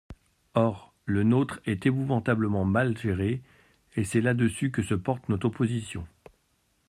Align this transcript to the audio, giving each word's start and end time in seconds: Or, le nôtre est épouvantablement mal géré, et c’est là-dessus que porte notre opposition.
Or, 0.55 0.95
le 1.05 1.21
nôtre 1.21 1.59
est 1.65 1.85
épouvantablement 1.85 2.65
mal 2.65 2.97
géré, 2.97 3.43
et 3.95 4.03
c’est 4.03 4.19
là-dessus 4.21 4.71
que 4.71 4.95
porte 4.95 5.29
notre 5.29 5.45
opposition. 5.45 6.07